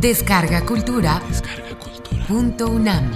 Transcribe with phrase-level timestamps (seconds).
[0.00, 1.20] Descarga Cultura.
[2.28, 3.10] Punto UNAM.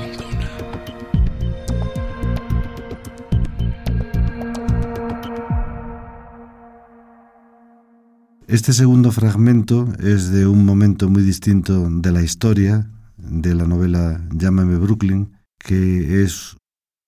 [8.48, 14.20] Este segundo fragmento es de un momento muy distinto de la historia de la novela
[14.33, 16.56] Llámame Brooklyn, que es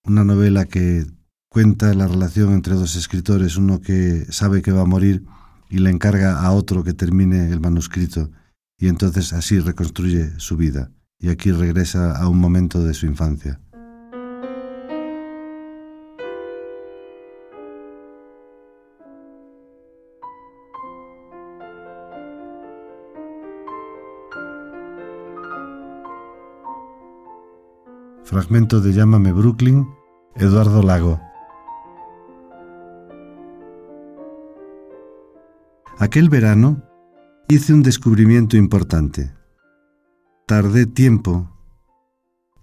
[0.06, 1.04] una novela que
[1.48, 5.24] cuenta la relación entre dos escritores, uno que sabe que va a morir
[5.68, 8.30] y le encarga a otro que termine el manuscrito
[8.84, 13.58] y entonces así reconstruye su vida y aquí regresa a un momento de su infancia.
[28.22, 29.88] Fragmento de Llámame Brooklyn,
[30.34, 31.22] Eduardo Lago.
[35.98, 36.82] Aquel verano
[37.48, 39.32] hice un descubrimiento importante.
[40.46, 41.50] Tardé tiempo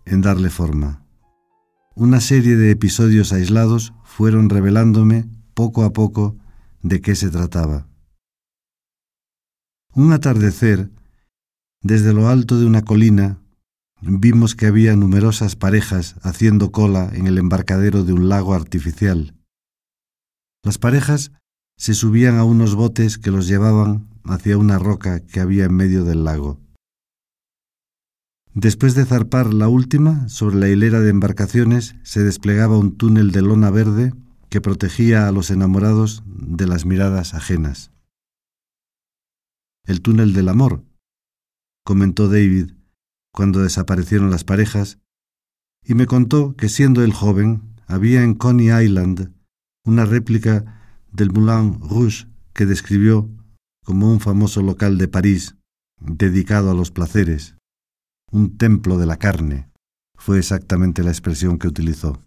[0.06, 1.06] en darle forma.
[1.96, 6.38] Una serie de episodios aislados fueron revelándome poco a poco
[6.82, 7.88] de qué se trataba.
[9.94, 10.90] Un atardecer,
[11.82, 13.40] desde lo alto de una colina,
[14.02, 19.36] vimos que había numerosas parejas haciendo cola en el embarcadero de un lago artificial.
[20.64, 21.32] Las parejas
[21.78, 26.04] se subían a unos botes que los llevaban hacia una roca que había en medio
[26.04, 26.60] del lago.
[28.54, 33.42] Después de zarpar la última, sobre la hilera de embarcaciones se desplegaba un túnel de
[33.42, 34.14] lona verde
[34.50, 37.92] que protegía a los enamorados de las miradas ajenas.
[39.86, 40.84] El túnel del amor,
[41.86, 42.74] comentó David
[43.34, 45.00] cuando desaparecieron las parejas,
[45.84, 49.34] y me contó que siendo él joven había en Coney Island
[49.86, 53.30] una réplica del Moulin Rouge que describió
[53.84, 55.56] como un famoso local de París
[56.00, 57.56] dedicado a los placeres,
[58.32, 59.70] un templo de la carne,
[60.16, 62.24] fue exactamente la expresión que utilizó.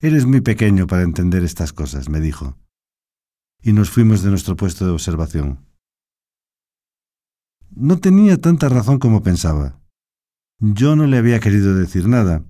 [0.00, 2.56] Eres muy pequeño para entender estas cosas, me dijo.
[3.62, 5.64] Y nos fuimos de nuestro puesto de observación.
[7.70, 9.80] No tenía tanta razón como pensaba.
[10.60, 12.44] Yo no le había querido decir nada,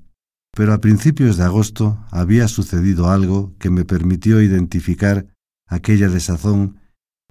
[0.52, 5.26] pero a principios de agosto había sucedido algo que me permitió identificar
[5.66, 6.80] aquella desazón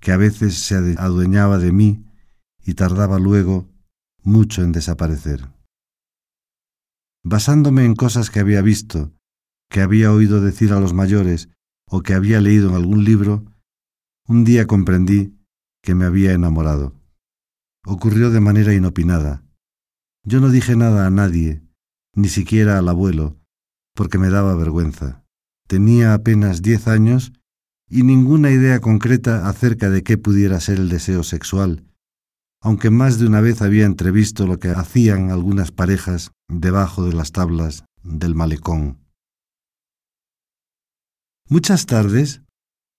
[0.03, 2.03] que a veces se adueñaba de mí
[2.65, 3.69] y tardaba luego
[4.21, 5.49] mucho en desaparecer.
[7.23, 9.13] Basándome en cosas que había visto,
[9.69, 11.47] que había oído decir a los mayores
[11.89, 13.45] o que había leído en algún libro,
[14.27, 15.39] un día comprendí
[15.81, 16.99] que me había enamorado.
[17.85, 19.45] Ocurrió de manera inopinada.
[20.25, 21.63] Yo no dije nada a nadie,
[22.13, 23.37] ni siquiera al abuelo,
[23.95, 25.23] porque me daba vergüenza.
[25.65, 27.31] Tenía apenas diez años
[27.93, 31.85] y ninguna idea concreta acerca de qué pudiera ser el deseo sexual,
[32.59, 37.31] aunque más de una vez había entrevisto lo que hacían algunas parejas debajo de las
[37.31, 38.97] tablas del malecón.
[41.47, 42.41] Muchas tardes,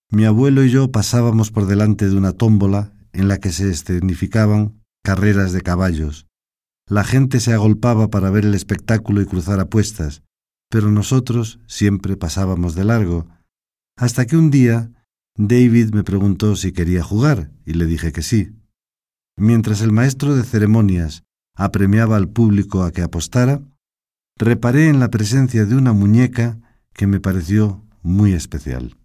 [0.09, 4.81] mi abuelo y yo pasábamos por delante de una tómbola en la que se escenificaban
[5.03, 6.25] carreras de caballos.
[6.87, 10.23] La gente se agolpaba para ver el espectáculo y cruzar apuestas,
[10.69, 13.27] pero nosotros siempre pasábamos de largo,
[13.97, 14.91] hasta que un día
[15.37, 18.53] David me preguntó si quería jugar y le dije que sí.
[19.37, 21.23] Mientras el maestro de ceremonias
[21.55, 23.61] apremiaba al público a que apostara,
[24.37, 26.59] reparé en la presencia de una muñeca
[26.93, 28.97] que me pareció muy especial.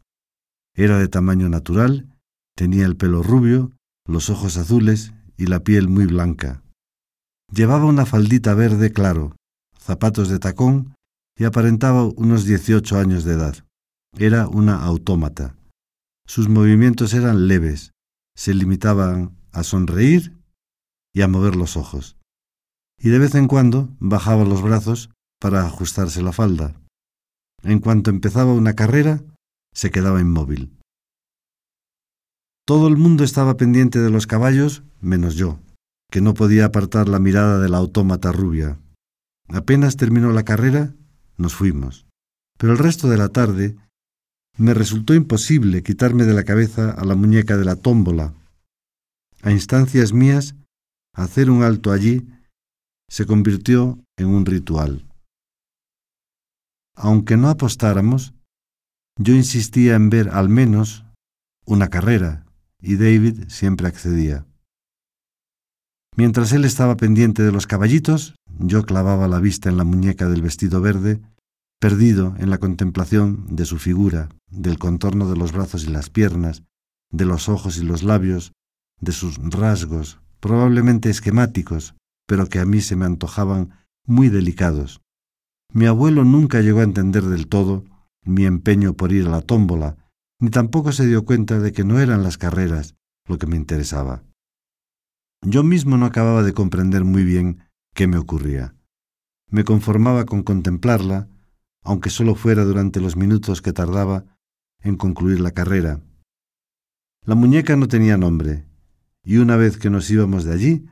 [0.74, 2.08] Era de tamaño natural,
[2.56, 3.72] tenía el pelo rubio,
[4.06, 6.62] los ojos azules y la piel muy blanca.
[7.52, 9.36] Llevaba una faldita verde claro,
[9.78, 10.94] zapatos de tacón
[11.36, 13.64] y aparentaba unos dieciocho años de edad.
[14.18, 15.56] Era una autómata.
[16.26, 17.92] Sus movimientos eran leves,
[18.36, 20.36] se limitaban a sonreír
[21.12, 22.16] y a mover los ojos.
[22.98, 25.10] Y de vez en cuando bajaba los brazos
[25.40, 26.74] para ajustarse la falda.
[27.62, 29.22] En cuanto empezaba una carrera,
[29.72, 30.76] se quedaba inmóvil.
[32.66, 35.58] Todo el mundo estaba pendiente de los caballos, menos yo,
[36.10, 38.78] que no podía apartar la mirada de la autómata rubia.
[39.48, 40.94] Apenas terminó la carrera,
[41.36, 42.06] nos fuimos.
[42.58, 43.76] Pero el resto de la tarde
[44.60, 48.34] me resultó imposible quitarme de la cabeza a la muñeca de la tómbola.
[49.40, 50.54] A instancias mías,
[51.14, 52.28] hacer un alto allí
[53.08, 55.08] se convirtió en un ritual.
[56.94, 58.34] Aunque no apostáramos,
[59.18, 61.06] yo insistía en ver al menos
[61.64, 62.44] una carrera,
[62.82, 64.46] y David siempre accedía.
[66.16, 70.42] Mientras él estaba pendiente de los caballitos, yo clavaba la vista en la muñeca del
[70.42, 71.18] vestido verde
[71.80, 76.62] perdido en la contemplación de su figura, del contorno de los brazos y las piernas,
[77.10, 78.52] de los ojos y los labios,
[79.00, 81.94] de sus rasgos, probablemente esquemáticos,
[82.26, 83.70] pero que a mí se me antojaban
[84.06, 85.00] muy delicados.
[85.72, 87.84] Mi abuelo nunca llegó a entender del todo
[88.24, 89.96] mi empeño por ir a la tómbola,
[90.38, 92.94] ni tampoco se dio cuenta de que no eran las carreras
[93.26, 94.22] lo que me interesaba.
[95.42, 97.60] Yo mismo no acababa de comprender muy bien
[97.94, 98.74] qué me ocurría.
[99.48, 101.28] Me conformaba con contemplarla,
[101.84, 104.24] aunque solo fuera durante los minutos que tardaba
[104.82, 106.00] en concluir la carrera.
[107.24, 108.66] La muñeca no tenía nombre,
[109.22, 110.86] y una vez que nos íbamos de allí,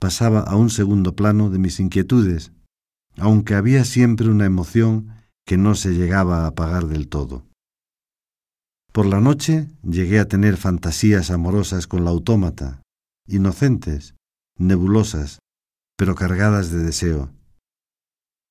[0.00, 2.52] pasaba a un segundo plano de mis inquietudes,
[3.16, 5.08] aunque había siempre una emoción
[5.44, 7.46] que no se llegaba a apagar del todo.
[8.92, 12.82] Por la noche llegué a tener fantasías amorosas con la autómata,
[13.28, 14.14] inocentes,
[14.58, 15.38] nebulosas,
[15.96, 17.30] pero cargadas de deseo.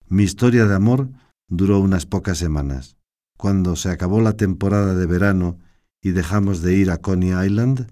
[0.07, 1.09] Mi historia de amor
[1.49, 2.97] duró unas pocas semanas.
[3.37, 5.59] Cuando se acabó la temporada de verano
[6.01, 7.91] y dejamos de ir a Coney Island,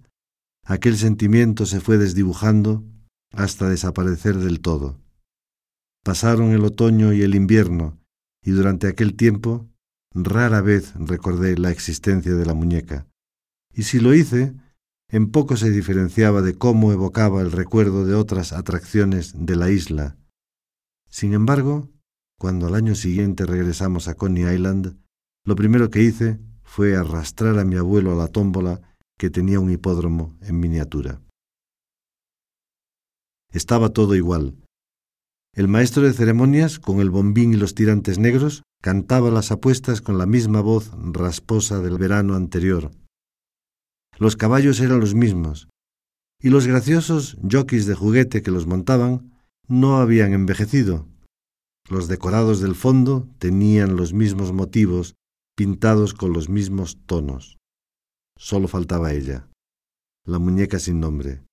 [0.64, 2.86] aquel sentimiento se fue desdibujando
[3.34, 5.00] hasta desaparecer del todo.
[6.04, 8.00] Pasaron el otoño y el invierno,
[8.44, 9.68] y durante aquel tiempo
[10.14, 13.08] rara vez recordé la existencia de la muñeca.
[13.74, 14.56] Y si lo hice,
[15.10, 20.18] en poco se diferenciaba de cómo evocaba el recuerdo de otras atracciones de la isla.
[21.10, 21.90] Sin embargo,
[22.40, 24.98] cuando al año siguiente regresamos a Coney Island,
[25.46, 28.82] lo primero que hice fue arrastrar a mi abuelo a la tómbola
[29.18, 31.22] que tenía un hipódromo en miniatura.
[33.52, 34.56] Estaba todo igual.
[35.54, 40.18] El maestro de ceremonias, con el bombín y los tirantes negros, cantaba las apuestas con
[40.20, 42.92] la misma voz rasposa del verano anterior.
[44.20, 45.70] Los caballos eran los mismos,
[46.40, 49.32] y los graciosos jockeys de juguete que los montaban
[49.68, 51.08] no habían envejecido.
[51.90, 55.16] Los decorados del fondo tenían los mismos motivos,
[55.56, 57.58] pintados con los mismos tonos.
[58.38, 59.48] Solo faltaba ella,
[60.26, 61.44] la muñeca sin nombre.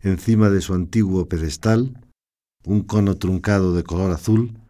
[0.00, 2.06] Encima de su antiguo pedestal,
[2.66, 4.60] un cono truncado de color azul,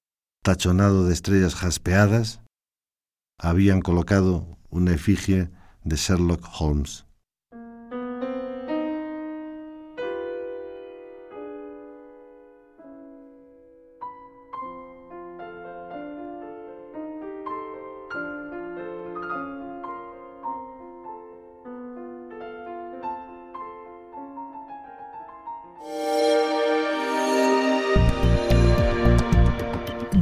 [0.45, 2.41] tachonado de estrellas jaspeadas,
[3.39, 5.51] habían colocado una efigie
[5.83, 7.05] de Sherlock Holmes.